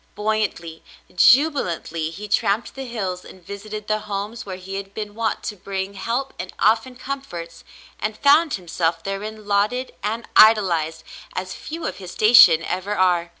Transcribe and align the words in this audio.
Buoyantly, 0.15 0.83
jubilantly, 1.15 2.09
he 2.09 2.27
tramped 2.27 2.73
the 2.73 2.87
hills 2.87 3.23
and 3.23 3.45
visited 3.45 3.85
the 3.87 3.99
homes 3.99 4.47
where 4.47 4.55
he 4.57 4.77
had 4.77 4.95
been 4.95 5.13
wont 5.13 5.43
to 5.43 5.55
bring 5.55 5.93
help 5.93 6.33
and 6.39 6.51
often 6.57 6.95
comforts, 6.95 7.63
and 7.99 8.17
found 8.17 8.55
himself 8.55 9.03
therein 9.03 9.45
lauded 9.47 9.93
and 10.01 10.27
idolized 10.35 11.03
as 11.35 11.53
few 11.53 11.85
of 11.85 11.97
his 11.97 12.09
station 12.11 12.63
ever 12.63 12.95
are. 12.95 13.29